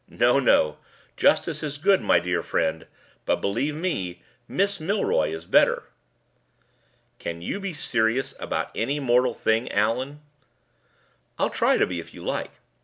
No! 0.09 0.39
no! 0.39 0.79
Justice 1.15 1.61
is 1.61 1.77
good, 1.77 2.01
my 2.01 2.19
dear 2.19 2.41
friend; 2.41 2.87
but, 3.27 3.35
believe 3.35 3.75
me, 3.75 4.23
Miss 4.47 4.79
Milroy 4.79 5.29
is 5.29 5.45
better." 5.45 5.83
"Can 7.19 7.43
you 7.43 7.59
be 7.59 7.75
serious 7.75 8.33
about 8.39 8.71
any 8.73 8.99
mortal 8.99 9.35
thing, 9.35 9.71
Allan?" 9.71 10.21
"I'll 11.37 11.51
try 11.51 11.77
to 11.77 11.85
be, 11.85 11.99
if 11.99 12.15
you 12.15 12.25
like. 12.25 12.49